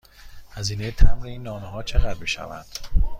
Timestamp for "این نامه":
1.27-1.67